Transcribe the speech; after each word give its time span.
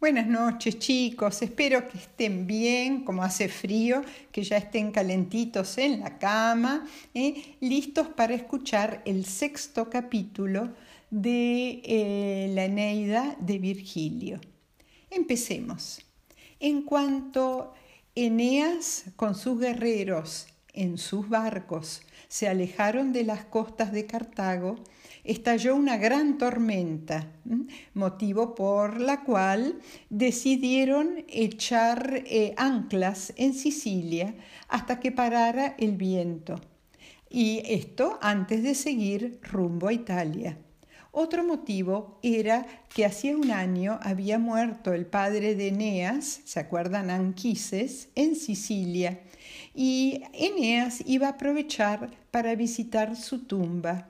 Buenas 0.00 0.26
noches 0.26 0.78
chicos, 0.78 1.42
espero 1.42 1.86
que 1.86 1.98
estén 1.98 2.46
bien, 2.46 3.04
como 3.04 3.22
hace 3.22 3.50
frío, 3.50 4.00
que 4.32 4.42
ya 4.42 4.56
estén 4.56 4.92
calentitos 4.92 5.76
en 5.76 6.00
la 6.00 6.16
cama, 6.16 6.86
¿eh? 7.12 7.56
listos 7.60 8.08
para 8.08 8.32
escuchar 8.32 9.02
el 9.04 9.26
sexto 9.26 9.90
capítulo 9.90 10.70
de 11.10 11.82
eh, 11.84 12.50
la 12.54 12.64
Eneida 12.64 13.36
de 13.40 13.58
Virgilio. 13.58 14.40
Empecemos. 15.10 16.00
En 16.60 16.80
cuanto 16.80 17.74
Eneas 18.14 19.04
con 19.16 19.34
sus 19.34 19.60
guerreros 19.60 20.46
en 20.72 20.96
sus 20.96 21.28
barcos 21.28 22.00
se 22.26 22.48
alejaron 22.48 23.12
de 23.12 23.24
las 23.24 23.44
costas 23.44 23.92
de 23.92 24.06
Cartago, 24.06 24.76
estalló 25.24 25.76
una 25.76 25.96
gran 25.96 26.38
tormenta, 26.38 27.32
motivo 27.94 28.54
por 28.54 29.00
la 29.00 29.22
cual 29.22 29.80
decidieron 30.08 31.24
echar 31.28 32.22
eh, 32.26 32.54
anclas 32.56 33.32
en 33.36 33.54
Sicilia 33.54 34.34
hasta 34.68 35.00
que 35.00 35.12
parara 35.12 35.74
el 35.78 35.96
viento. 35.96 36.60
Y 37.28 37.62
esto 37.64 38.18
antes 38.20 38.62
de 38.62 38.74
seguir 38.74 39.40
rumbo 39.42 39.88
a 39.88 39.92
Italia. 39.92 40.58
Otro 41.12 41.42
motivo 41.44 42.20
era 42.22 42.66
que 42.94 43.04
hacía 43.04 43.36
un 43.36 43.50
año 43.50 43.98
había 44.00 44.38
muerto 44.38 44.92
el 44.92 45.06
padre 45.06 45.56
de 45.56 45.68
Eneas, 45.68 46.40
¿se 46.44 46.60
acuerdan? 46.60 47.10
Anquises, 47.10 48.08
en 48.14 48.36
Sicilia, 48.36 49.20
y 49.74 50.22
Eneas 50.32 51.02
iba 51.06 51.26
a 51.26 51.30
aprovechar 51.30 52.10
para 52.30 52.54
visitar 52.54 53.16
su 53.16 53.40
tumba. 53.40 54.08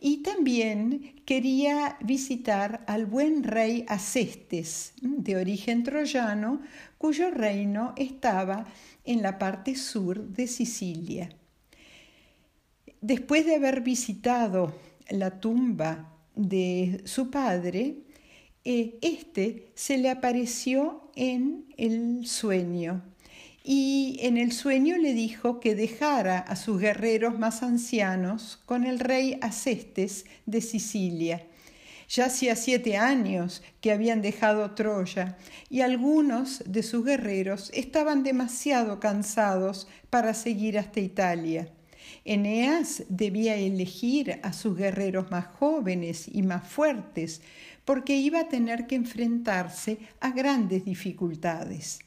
Y 0.00 0.18
también 0.18 1.14
quería 1.24 1.96
visitar 2.00 2.84
al 2.86 3.06
buen 3.06 3.42
rey 3.42 3.84
Acestes, 3.88 4.92
de 5.00 5.36
origen 5.36 5.82
troyano, 5.82 6.60
cuyo 6.98 7.30
reino 7.30 7.94
estaba 7.96 8.66
en 9.04 9.22
la 9.22 9.38
parte 9.38 9.74
sur 9.74 10.28
de 10.28 10.46
Sicilia. 10.46 11.28
Después 13.00 13.46
de 13.46 13.56
haber 13.56 13.82
visitado 13.82 14.74
la 15.10 15.38
tumba 15.40 16.12
de 16.34 17.02
su 17.04 17.30
padre, 17.30 18.02
eh, 18.64 18.98
este 19.00 19.70
se 19.74 19.98
le 19.98 20.10
apareció 20.10 21.10
en 21.14 21.66
el 21.76 22.26
sueño 22.26 23.02
y 23.68 24.18
en 24.20 24.36
el 24.36 24.52
sueño 24.52 24.96
le 24.96 25.12
dijo 25.12 25.58
que 25.58 25.74
dejara 25.74 26.38
a 26.38 26.54
sus 26.54 26.78
guerreros 26.78 27.36
más 27.36 27.64
ancianos 27.64 28.60
con 28.64 28.84
el 28.84 29.00
rey 29.00 29.40
Acestes 29.42 30.24
de 30.46 30.60
Sicilia. 30.60 31.44
Ya 32.08 32.26
hacía 32.26 32.54
siete 32.54 32.96
años 32.96 33.64
que 33.80 33.90
habían 33.90 34.22
dejado 34.22 34.70
Troya 34.76 35.36
y 35.68 35.80
algunos 35.80 36.62
de 36.64 36.84
sus 36.84 37.04
guerreros 37.04 37.72
estaban 37.74 38.22
demasiado 38.22 39.00
cansados 39.00 39.88
para 40.10 40.32
seguir 40.32 40.78
hasta 40.78 41.00
Italia. 41.00 41.68
Eneas 42.24 43.02
debía 43.08 43.56
elegir 43.56 44.38
a 44.44 44.52
sus 44.52 44.76
guerreros 44.76 45.32
más 45.32 45.46
jóvenes 45.46 46.28
y 46.32 46.42
más 46.42 46.68
fuertes 46.68 47.42
porque 47.84 48.14
iba 48.14 48.38
a 48.38 48.48
tener 48.48 48.86
que 48.86 48.94
enfrentarse 48.94 49.98
a 50.20 50.30
grandes 50.30 50.84
dificultades 50.84 51.98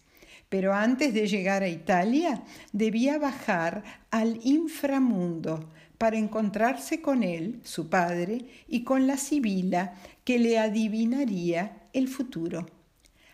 pero 0.50 0.73
antes 0.73 1.14
de 1.14 1.28
llegar 1.28 1.64
a 1.64 1.69
Italia 1.69 2.44
debía 2.73 3.17
bajar 3.19 3.83
al 4.09 4.39
inframundo 4.44 5.69
para 6.00 6.17
encontrarse 6.17 7.02
con 7.02 7.23
él, 7.23 7.59
su 7.64 7.89
padre, 7.89 8.45
y 8.67 8.83
con 8.83 9.06
la 9.06 9.17
Sibila 9.17 9.94
que 10.23 10.39
le 10.39 10.58
adivinaría 10.58 11.84
el 11.94 12.07
futuro. 12.07 12.66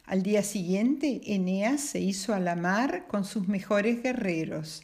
Al 0.06 0.24
día 0.24 0.44
siguiente, 0.44 1.22
Eneas 1.26 1.82
se 1.82 2.00
hizo 2.00 2.34
a 2.34 2.40
la 2.40 2.56
mar 2.56 3.06
con 3.08 3.24
sus 3.24 3.48
mejores 3.48 4.04
guerreros. 4.04 4.84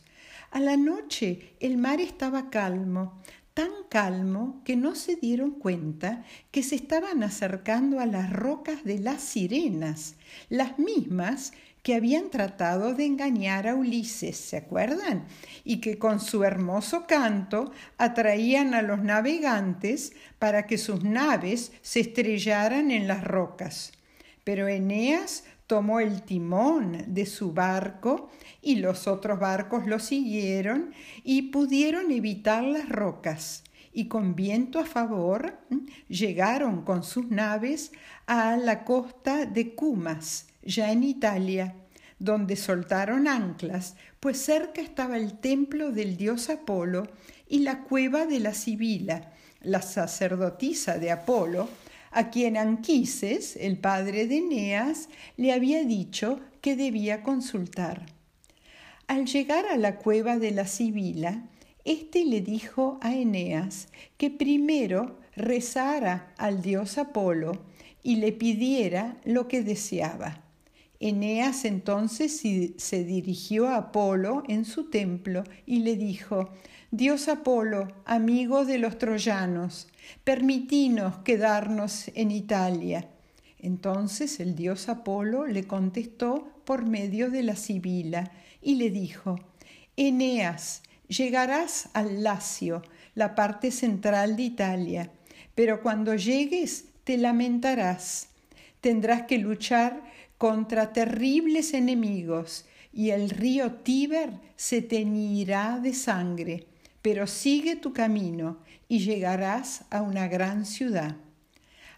A 0.52 0.60
la 0.60 0.78
noche 0.78 1.54
el 1.60 1.78
mar 1.78 2.02
estaba 2.02 2.50
calmo, 2.50 3.22
tan 3.54 3.72
calmo 3.90 4.62
que 4.64 4.76
no 4.76 4.96
se 4.96 5.16
dieron 5.16 5.52
cuenta 5.52 6.24
que 6.52 6.64
se 6.64 6.76
estaban 6.76 7.24
acercando 7.24 8.00
a 8.00 8.06
las 8.06 8.32
rocas 8.32 8.84
de 8.84 9.00
las 9.00 9.22
sirenas, 9.22 10.16
las 10.50 10.80
mismas 10.80 11.52
que 11.84 11.96
habían 11.96 12.30
tratado 12.30 12.94
de 12.94 13.06
engañar 13.06 13.68
a 13.68 13.76
Ulises, 13.76 14.38
¿se 14.38 14.58
acuerdan? 14.58 15.26
Y 15.64 15.82
que 15.82 15.98
con 15.98 16.20
su 16.20 16.44
hermoso 16.44 17.08
canto 17.08 17.72
atraían 17.98 18.74
a 18.74 18.82
los 18.82 19.02
navegantes 19.02 20.14
para 20.38 20.68
que 20.68 20.78
sus 20.78 21.04
naves 21.04 21.72
se 21.82 22.02
estrellaran 22.02 22.92
en 22.92 23.08
las 23.08 23.24
rocas. 23.24 23.94
Pero 24.44 24.68
Eneas 24.68 25.44
tomó 25.66 26.00
el 26.00 26.22
timón 26.24 27.04
de 27.08 27.26
su 27.26 27.54
barco 27.54 28.30
y 28.62 28.76
los 28.76 29.08
otros 29.08 29.40
barcos 29.40 29.88
lo 29.88 30.00
siguieron 30.00 30.94
y 31.24 31.44
pudieron 31.44 32.12
evitar 32.12 32.64
las 32.64 32.90
rocas 32.90 33.64
y 33.94 34.08
con 34.08 34.36
viento 34.36 34.80
a 34.80 34.86
favor 34.86 35.60
llegaron 36.08 36.84
con 36.84 37.04
sus 37.04 37.30
naves 37.30 37.92
a 38.26 38.56
la 38.58 38.84
costa 38.84 39.46
de 39.46 39.76
Cumas, 39.76 40.48
ya 40.64 40.92
en 40.92 41.04
Italia, 41.04 41.76
donde 42.20 42.56
soltaron 42.56 43.28
anclas, 43.28 43.96
pues 44.20 44.42
cerca 44.42 44.82
estaba 44.82 45.18
el 45.18 45.40
templo 45.40 45.92
del 45.92 46.18
dios 46.18 46.50
Apolo 46.50 47.08
y 47.48 47.60
la 47.60 47.84
cueva 47.84 48.26
de 48.26 48.40
la 48.40 48.54
Sibila, 48.54 49.34
la 49.62 49.82
sacerdotisa 49.82 50.98
de 50.98 51.12
Apolo, 51.12 51.68
a 52.12 52.30
quien 52.30 52.58
Anquises, 52.58 53.56
el 53.56 53.78
padre 53.78 54.28
de 54.28 54.38
Eneas, 54.38 55.10
le 55.38 55.54
había 55.54 55.84
dicho 55.84 56.40
que 56.62 56.76
debía 56.76 57.24
consultar. 57.24 58.06
Al 59.08 59.26
llegar 59.26 59.66
a 59.66 59.78
la 59.78 59.98
cueva 59.98 60.38
de 60.38 60.52
la 60.52 60.68
Sibila, 60.68 61.44
éste 61.86 62.26
le 62.26 62.42
dijo 62.42 63.00
a 63.02 63.16
Eneas 63.16 63.88
que 64.18 64.30
primero 64.30 65.20
rezara 65.36 66.34
al 66.38 66.62
dios 66.62 66.98
Apolo 66.98 67.54
y 68.04 68.18
le 68.18 68.32
pidiera 68.32 69.18
lo 69.26 69.48
que 69.48 69.64
deseaba. 69.64 70.44
Eneas 71.00 71.66
entonces 71.66 72.42
se 72.78 73.04
dirigió 73.04 73.68
a 73.68 73.78
Apolo 73.78 74.44
en 74.48 74.66
su 74.66 74.90
templo 74.90 75.44
y 75.66 75.80
le 75.80 75.96
dijo, 75.96 76.50
Dios 76.92 77.28
Apolo, 77.28 77.88
amigo 78.06 78.66
de 78.66 78.78
los 78.78 78.98
troyanos, 78.98 79.88
permitinos 80.24 81.20
quedarnos 81.20 82.12
en 82.14 82.30
Italia. 82.30 83.10
Entonces 83.58 84.40
el 84.40 84.56
dios 84.56 84.90
Apolo 84.90 85.48
le 85.48 85.64
contestó 85.66 86.50
por 86.66 86.86
medio 86.86 87.32
de 87.32 87.44
la 87.44 87.56
Sibila 87.56 88.32
y 88.62 88.76
le 88.76 88.90
dijo, 88.90 89.40
Eneas, 89.96 90.84
llegarás 91.12 91.90
al 91.94 92.24
Lacio, 92.24 92.82
la 93.16 93.36
parte 93.36 93.72
central 93.72 94.38
de 94.38 94.44
Italia, 94.44 95.12
pero 95.56 95.82
cuando 95.82 96.16
llegues 96.16 96.86
te 97.04 97.18
lamentarás. 97.18 98.30
Tendrás 98.80 99.24
que 99.24 99.38
luchar 99.38 100.02
contra 100.38 100.94
terribles 100.94 101.74
enemigos, 101.74 102.66
y 102.94 103.12
el 103.12 103.30
río 103.30 103.74
Tíber 103.74 104.32
se 104.56 104.82
teñirá 104.82 105.80
de 105.80 105.94
sangre, 105.94 106.68
pero 107.02 107.28
sigue 107.28 107.76
tu 107.76 107.94
camino 107.94 108.58
y 108.88 109.00
llegarás 109.00 109.86
a 109.90 110.02
una 110.02 110.28
gran 110.28 110.66
ciudad. 110.66 111.16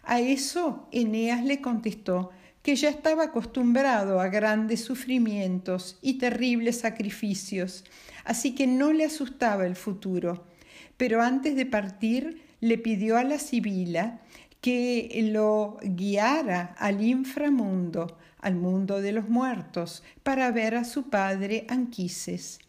A 0.02 0.20
eso 0.20 0.88
Eneas 0.92 1.42
le 1.44 1.60
contestó 1.60 2.30
que 2.64 2.76
ya 2.76 2.88
estaba 2.88 3.24
acostumbrado 3.24 4.20
a 4.20 4.28
grandes 4.28 4.82
sufrimientos 4.82 5.98
y 6.00 6.14
terribles 6.14 6.80
sacrificios, 6.80 7.84
así 8.24 8.54
que 8.54 8.66
no 8.66 8.90
le 8.94 9.04
asustaba 9.04 9.66
el 9.66 9.76
futuro. 9.76 10.46
Pero 10.96 11.20
antes 11.20 11.56
de 11.56 11.66
partir 11.66 12.40
le 12.60 12.78
pidió 12.78 13.18
a 13.18 13.22
la 13.22 13.38
Sibila 13.38 14.22
que 14.62 15.28
lo 15.30 15.76
guiara 15.82 16.74
al 16.78 17.04
inframundo, 17.04 18.16
al 18.40 18.54
mundo 18.54 19.02
de 19.02 19.12
los 19.12 19.28
muertos, 19.28 20.02
para 20.22 20.50
ver 20.50 20.74
a 20.74 20.84
su 20.84 21.10
padre 21.10 21.66
Anquises. 21.68 22.60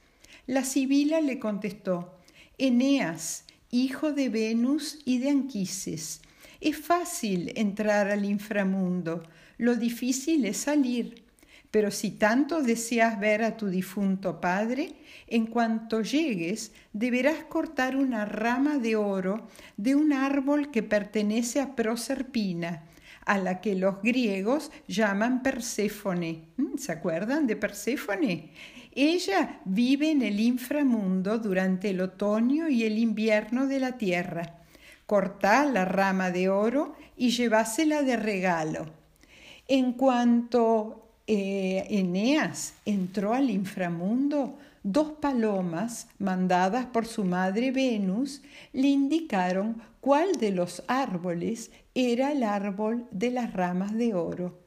La 0.45 0.65
Sibila 0.65 1.21
le 1.21 1.39
contestó, 1.39 2.19
Eneas, 2.57 3.45
hijo 3.71 4.11
de 4.11 4.27
Venus 4.27 4.99
y 5.05 5.19
de 5.19 5.29
Anquises, 5.29 6.19
es 6.59 6.77
fácil 6.77 7.53
entrar 7.55 8.09
al 8.09 8.25
inframundo, 8.25 9.23
lo 9.57 9.75
difícil 9.75 10.45
es 10.45 10.57
salir. 10.57 11.23
Pero 11.71 11.91
si 11.91 12.11
tanto 12.11 12.61
deseas 12.61 13.19
ver 13.19 13.43
a 13.43 13.57
tu 13.57 13.67
difunto 13.67 14.39
padre, 14.39 14.93
en 15.27 15.45
cuanto 15.45 16.01
llegues 16.01 16.71
deberás 16.93 17.43
cortar 17.49 17.97
una 17.97 18.23
rama 18.23 18.77
de 18.77 18.95
oro 18.95 19.47
de 19.75 19.93
un 19.93 20.13
árbol 20.13 20.71
que 20.71 20.83
pertenece 20.83 21.59
a 21.59 21.75
Proserpina, 21.75 22.83
a 23.25 23.37
la 23.37 23.59
que 23.59 23.75
los 23.75 24.01
griegos 24.01 24.71
llaman 24.87 25.43
Perséfone. 25.43 26.43
¿Mm? 26.55 26.77
¿Se 26.77 26.93
acuerdan 26.93 27.45
de 27.45 27.57
Perséfone? 27.57 28.51
Ella 28.93 29.59
vive 29.65 30.11
en 30.11 30.21
el 30.21 30.39
inframundo 30.39 31.39
durante 31.39 31.89
el 31.89 31.99
otoño 31.99 32.69
y 32.69 32.85
el 32.85 32.97
invierno 32.97 33.67
de 33.67 33.81
la 33.81 33.97
tierra. 33.97 34.61
Cortá 35.05 35.65
la 35.65 35.83
rama 35.83 36.31
de 36.31 36.47
oro 36.47 36.95
y 37.17 37.31
llevásela 37.31 38.03
de 38.03 38.15
regalo. 38.15 39.04
En 39.67 39.93
cuanto 39.93 41.07
eh, 41.25 41.87
Eneas 41.89 42.75
entró 42.85 43.33
al 43.33 43.49
inframundo, 43.49 44.59
dos 44.83 45.13
palomas, 45.13 46.07
mandadas 46.19 46.85
por 46.85 47.07
su 47.07 47.23
madre 47.23 47.71
Venus, 47.71 48.43
le 48.73 48.89
indicaron 48.89 49.81
cuál 50.01 50.33
de 50.33 50.51
los 50.51 50.83
árboles 50.87 51.71
era 51.95 52.31
el 52.31 52.43
árbol 52.43 53.07
de 53.09 53.31
las 53.31 53.53
ramas 53.53 53.93
de 53.93 54.13
oro. 54.13 54.59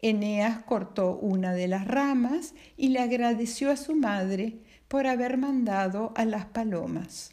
Eneas 0.00 0.62
cortó 0.62 1.18
una 1.18 1.52
de 1.52 1.68
las 1.68 1.86
ramas 1.86 2.54
y 2.78 2.88
le 2.88 3.00
agradeció 3.00 3.70
a 3.70 3.76
su 3.76 3.94
madre 3.94 4.60
por 4.88 5.06
haber 5.06 5.36
mandado 5.36 6.12
a 6.16 6.24
las 6.24 6.46
palomas. 6.46 7.32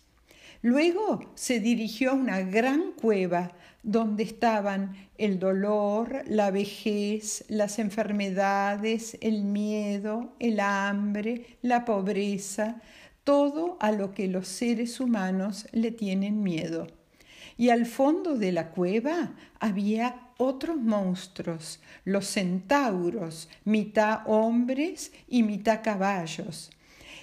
Luego 0.66 1.20
se 1.36 1.60
dirigió 1.60 2.10
a 2.10 2.16
una 2.16 2.42
gran 2.42 2.94
cueva 2.94 3.52
donde 3.84 4.24
estaban 4.24 4.96
el 5.16 5.38
dolor, 5.38 6.24
la 6.26 6.50
vejez, 6.50 7.46
las 7.50 7.78
enfermedades, 7.78 9.16
el 9.22 9.44
miedo, 9.44 10.34
el 10.40 10.60
hambre, 10.60 11.60
la 11.62 11.86
pobreza, 11.86 12.82
todo 13.24 13.78
a 13.80 13.92
lo 13.92 14.16
que 14.16 14.28
los 14.28 14.48
seres 14.48 15.00
humanos 15.00 15.68
le 15.72 15.92
tienen 15.92 16.42
miedo. 16.42 16.88
Y 17.58 17.70
al 17.70 17.86
fondo 17.86 18.36
de 18.36 18.52
la 18.52 18.72
cueva 18.72 19.36
había 19.60 20.32
otros 20.38 20.78
monstruos, 20.78 21.80
los 22.06 22.26
centauros, 22.26 23.50
mitad 23.66 24.22
hombres 24.26 25.14
y 25.28 25.44
mitad 25.44 25.84
caballos, 25.84 26.72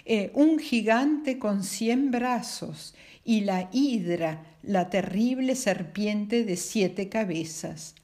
eh, 0.04 0.31
un 0.34 0.58
gigante 0.58 1.38
con 1.38 1.62
cien 1.62 2.10
brazos 2.10 2.94
y 3.25 3.43
la 3.43 3.69
hidra, 3.72 4.43
la 4.62 4.90
terrible 4.90 5.54
serpiente 5.54 6.44
de 6.44 6.56
siete 6.56 7.08
cabezas. 7.08 7.94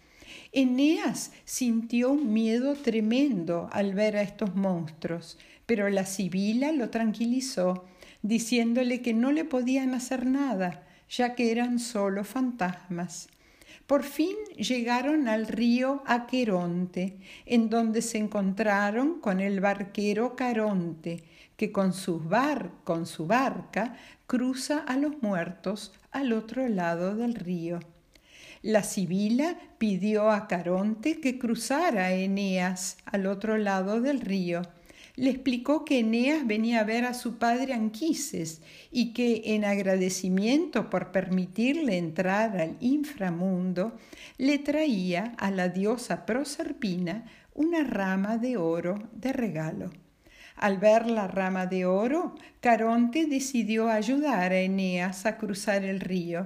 Eneas 0.52 1.32
sintió 1.44 2.10
un 2.10 2.32
miedo 2.32 2.74
tremendo 2.74 3.68
al 3.72 3.94
ver 3.94 4.16
a 4.16 4.22
estos 4.22 4.54
monstruos, 4.54 5.38
pero 5.66 5.88
la 5.90 6.06
sibila 6.06 6.72
lo 6.72 6.88
tranquilizó, 6.90 7.84
diciéndole 8.22 9.02
que 9.02 9.12
no 9.12 9.32
le 9.32 9.44
podían 9.44 9.94
hacer 9.94 10.26
nada, 10.26 10.86
ya 11.08 11.34
que 11.34 11.50
eran 11.50 11.78
solo 11.78 12.24
fantasmas. 12.24 13.28
Por 13.86 14.02
fin 14.02 14.36
llegaron 14.56 15.28
al 15.28 15.46
río 15.46 16.02
Aqueronte, 16.06 17.18
en 17.46 17.70
donde 17.70 18.02
se 18.02 18.18
encontraron 18.18 19.20
con 19.20 19.40
el 19.40 19.60
barquero 19.60 20.36
Caronte, 20.36 21.24
que 21.58 21.72
con 21.72 21.92
su, 21.92 22.20
bar, 22.20 22.70
con 22.84 23.04
su 23.04 23.26
barca 23.26 23.96
cruza 24.28 24.78
a 24.78 24.96
los 24.96 25.20
muertos 25.22 25.92
al 26.12 26.32
otro 26.32 26.68
lado 26.68 27.16
del 27.16 27.34
río. 27.34 27.80
La 28.62 28.84
Sibila 28.84 29.58
pidió 29.76 30.30
a 30.30 30.46
Caronte 30.46 31.20
que 31.20 31.36
cruzara 31.36 32.06
a 32.06 32.12
Eneas 32.12 32.96
al 33.04 33.26
otro 33.26 33.58
lado 33.58 34.00
del 34.00 34.20
río. 34.20 34.62
Le 35.16 35.30
explicó 35.30 35.84
que 35.84 35.98
Eneas 35.98 36.46
venía 36.46 36.78
a 36.78 36.84
ver 36.84 37.04
a 37.04 37.12
su 37.12 37.38
padre 37.38 37.74
Anquises 37.74 38.62
y 38.92 39.12
que 39.12 39.42
en 39.56 39.64
agradecimiento 39.64 40.88
por 40.88 41.10
permitirle 41.10 41.98
entrar 41.98 42.56
al 42.56 42.76
inframundo, 42.78 43.96
le 44.36 44.58
traía 44.58 45.34
a 45.38 45.50
la 45.50 45.68
diosa 45.68 46.24
Proserpina 46.24 47.26
una 47.52 47.82
rama 47.82 48.36
de 48.38 48.56
oro 48.56 49.08
de 49.12 49.32
regalo. 49.32 49.90
Al 50.58 50.78
ver 50.78 51.08
la 51.08 51.28
rama 51.28 51.66
de 51.66 51.86
oro, 51.86 52.34
Caronte 52.60 53.26
decidió 53.26 53.88
ayudar 53.88 54.50
a 54.50 54.58
Eneas 54.58 55.24
a 55.24 55.36
cruzar 55.36 55.84
el 55.84 56.00
río, 56.00 56.42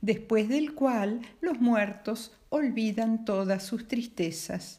después 0.00 0.48
del 0.48 0.72
cual 0.72 1.22
los 1.40 1.58
muertos 1.58 2.32
olvidan 2.48 3.24
todas 3.24 3.64
sus 3.64 3.88
tristezas. 3.88 4.78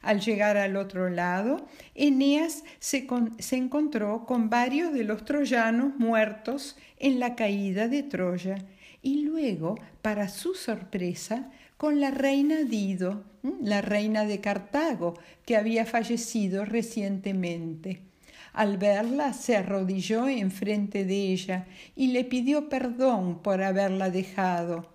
Al 0.00 0.20
llegar 0.20 0.56
al 0.56 0.76
otro 0.76 1.10
lado, 1.10 1.66
Eneas 1.94 2.64
se, 2.78 3.06
se, 3.38 3.56
encontró 3.56 4.24
con 4.24 4.48
varios 4.48 4.94
de 4.94 5.04
los 5.04 5.26
troyanos 5.26 5.94
muertos 5.98 6.78
en 6.98 7.20
la 7.20 7.36
caída 7.36 7.86
de 7.86 8.02
Troya 8.02 8.56
y 9.02 9.24
luego, 9.24 9.78
para 10.00 10.30
su 10.30 10.54
sorpresa, 10.54 11.50
con 11.76 12.00
la 12.00 12.10
reina 12.10 12.62
Dido, 12.62 13.24
la 13.60 13.82
reina 13.82 14.24
de 14.24 14.40
Cartago, 14.40 15.18
que 15.44 15.58
había 15.58 15.84
fallecido 15.84 16.64
recientemente. 16.64 18.11
Al 18.52 18.76
verla 18.76 19.32
se 19.32 19.56
arrodilló 19.56 20.28
enfrente 20.28 21.04
de 21.04 21.32
ella 21.32 21.66
y 21.96 22.08
le 22.08 22.24
pidió 22.24 22.68
perdón 22.68 23.40
por 23.42 23.62
haberla 23.62 24.10
dejado. 24.10 24.92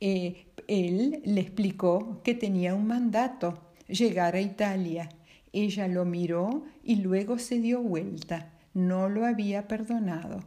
Eh, 0.00 0.46
él 0.66 1.22
le 1.24 1.40
explicó 1.40 2.20
que 2.24 2.34
tenía 2.34 2.74
un 2.74 2.86
mandato, 2.86 3.60
llegar 3.86 4.34
a 4.34 4.40
Italia. 4.40 5.08
Ella 5.52 5.88
lo 5.88 6.04
miró 6.04 6.64
y 6.82 6.96
luego 6.96 7.38
se 7.38 7.60
dio 7.60 7.80
vuelta. 7.80 8.52
No 8.74 9.08
lo 9.08 9.24
había 9.24 9.68
perdonado. 9.68 10.44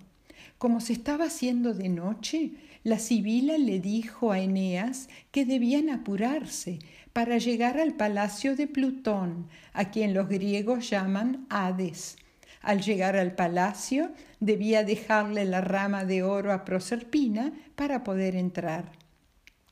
Como 0.57 0.79
se 0.79 0.93
estaba 0.93 1.25
haciendo 1.25 1.73
de 1.73 1.89
noche, 1.89 2.51
la 2.83 2.99
sibila 2.99 3.57
le 3.57 3.79
dijo 3.79 4.31
a 4.31 4.39
Eneas 4.39 5.09
que 5.31 5.45
debían 5.45 5.89
apurarse 5.89 6.79
para 7.13 7.37
llegar 7.37 7.77
al 7.77 7.93
palacio 7.93 8.55
de 8.55 8.67
Plutón, 8.67 9.47
a 9.73 9.91
quien 9.91 10.13
los 10.13 10.27
griegos 10.27 10.89
llaman 10.89 11.45
Hades. 11.49 12.17
Al 12.63 12.81
llegar 12.81 13.15
al 13.15 13.35
palacio, 13.35 14.11
debía 14.39 14.83
dejarle 14.83 15.45
la 15.45 15.61
rama 15.61 16.05
de 16.05 16.23
oro 16.23 16.51
a 16.51 16.65
Proserpina 16.65 17.53
para 17.75 18.03
poder 18.03 18.35
entrar. 18.35 18.91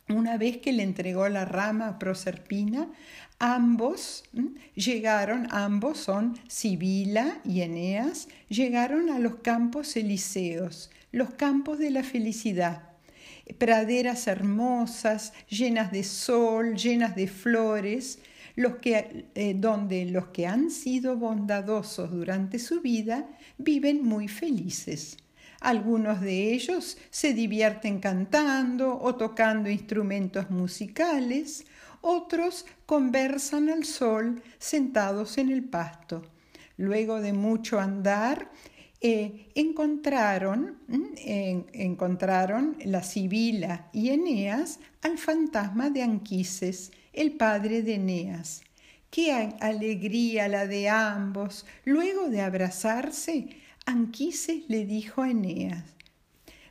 Una 0.10 0.38
vez 0.38 0.58
que 0.58 0.74
le 0.74 0.84
entregó 0.84 1.28
la 1.30 1.46
rama 1.46 1.88
a 1.88 2.00
Proserpina, 2.00 2.90
ambos 3.40 4.26
llegaron, 4.76 5.48
ambos 5.52 6.00
son 6.00 6.38
Sibila 6.48 7.40
y 7.46 7.62
Eneas, 7.62 8.28
llegaron 8.50 9.10
a 9.10 9.20
los 9.20 9.36
campos 9.36 9.96
elíseos, 9.96 10.92
los 11.12 11.32
campos 11.32 11.80
de 11.80 11.92
la 11.92 12.04
felicidad 12.04 12.92
praderas 13.58 14.28
hermosas, 14.28 15.34
llenas 15.50 15.92
de 15.92 16.04
sol, 16.04 16.76
llenas 16.76 17.16
de 17.16 17.28
flores, 17.28 18.20
los 18.56 18.78
que, 18.78 19.26
eh, 19.36 19.54
donde 19.56 20.06
los 20.06 20.28
que 20.28 20.48
han 20.48 20.72
sido 20.72 21.16
bondadosos 21.16 22.12
durante 22.12 22.60
su 22.60 22.82
vida 22.82 23.28
viven 23.58 24.04
muy 24.04 24.28
felices. 24.28 25.18
Algunos 25.60 26.22
de 26.22 26.54
ellos 26.54 26.98
se 27.12 27.34
divierten 27.34 28.00
cantando 28.00 29.00
o 29.00 29.16
tocando 29.16 29.70
instrumentos 29.70 30.50
musicales, 30.50 31.66
otros 32.02 32.66
conversan 32.88 33.70
al 33.70 33.86
sol 33.86 34.42
sentados 34.58 35.38
en 35.38 35.50
el 35.52 35.64
pasto. 35.64 36.24
Luego 36.78 37.22
de 37.22 37.34
mucho 37.34 37.80
andar, 37.80 38.50
eh, 39.02 39.52
encontraron, 39.56 40.78
encontraron 41.16 42.78
la 42.86 43.04
Sibila 43.04 43.90
y 43.94 44.10
Eneas 44.10 44.80
al 45.04 45.18
fantasma 45.20 45.90
de 45.90 46.02
Anquises, 46.02 46.92
el 47.14 47.34
padre 47.34 47.82
de 47.82 47.96
Eneas. 47.96 48.62
Qué 49.10 49.34
alegría 49.60 50.48
la 50.48 50.68
de 50.68 50.90
ambos. 50.90 51.66
Luego 51.84 52.30
de 52.30 52.42
abrazarse, 52.42 53.50
Anquises 53.86 54.64
le 54.70 54.86
dijo 54.86 55.22
a 55.22 55.32
Eneas, 55.32 55.84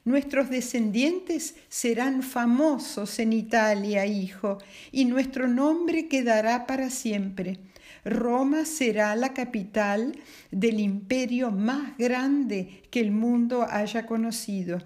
Nuestros 0.04 0.48
descendientes 0.48 1.56
serán 1.68 2.22
famosos 2.22 3.18
en 3.18 3.34
Italia, 3.34 4.06
hijo, 4.06 4.56
y 4.90 5.04
nuestro 5.04 5.46
nombre 5.46 6.08
quedará 6.08 6.66
para 6.66 6.88
siempre. 6.88 7.58
Roma 8.04 8.64
será 8.64 9.14
la 9.14 9.34
capital 9.34 10.18
del 10.50 10.80
imperio 10.80 11.50
más 11.50 11.98
grande 11.98 12.82
que 12.90 13.00
el 13.00 13.10
mundo 13.10 13.66
haya 13.68 14.06
conocido 14.06 14.78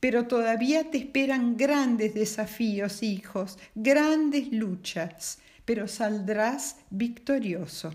pero 0.00 0.26
todavía 0.26 0.90
te 0.90 0.96
esperan 0.96 1.58
grandes 1.58 2.14
desafíos, 2.14 3.02
hijos, 3.02 3.58
grandes 3.74 4.50
luchas, 4.50 5.38
pero 5.66 5.86
saldrás 5.86 6.76
victorioso. 6.88 7.92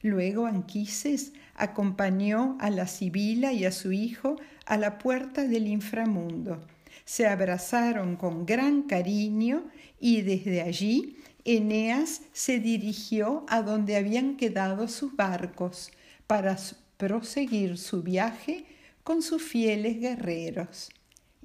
Luego 0.00 0.46
Anquises 0.46 1.32
acompañó 1.54 2.56
a 2.60 2.70
la 2.70 2.86
Sibila 2.86 3.52
y 3.52 3.66
a 3.66 3.72
su 3.72 3.92
hijo 3.92 4.36
a 4.64 4.78
la 4.78 4.98
puerta 4.98 5.44
del 5.44 5.68
inframundo. 5.68 6.66
Se 7.04 7.26
abrazaron 7.26 8.16
con 8.16 8.46
gran 8.46 8.82
cariño 8.82 9.66
y 10.00 10.22
desde 10.22 10.62
allí 10.62 11.16
Eneas 11.44 12.22
se 12.32 12.58
dirigió 12.58 13.44
a 13.48 13.62
donde 13.62 13.96
habían 13.96 14.36
quedado 14.36 14.88
sus 14.88 15.14
barcos 15.14 15.90
para 16.26 16.56
proseguir 16.96 17.78
su 17.78 18.02
viaje 18.02 18.66
con 19.02 19.22
sus 19.22 19.42
fieles 19.42 19.98
guerreros 20.00 20.90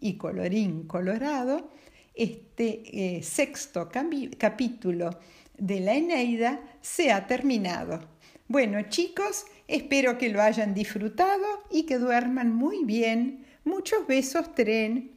y 0.03 0.17
colorín 0.17 0.83
colorado, 0.83 1.69
este 2.13 2.83
eh, 3.17 3.24
sexto 3.24 3.89
capítulo 4.38 5.10
de 5.57 5.79
la 5.79 5.95
Eneida 5.95 6.60
se 6.81 7.12
ha 7.12 7.25
terminado. 7.25 8.01
Bueno 8.50 8.81
chicos, 8.89 9.45
espero 9.67 10.17
que 10.17 10.27
lo 10.27 10.41
hayan 10.41 10.74
disfrutado 10.74 11.45
y 11.72 11.83
que 11.83 11.98
duerman 11.98 12.53
muy 12.53 12.83
bien. 12.83 13.45
Muchos 13.63 14.05
besos, 14.05 14.53
tren. 14.53 15.12